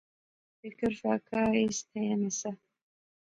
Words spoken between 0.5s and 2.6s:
فکر فاقہ اس تھیا نہسا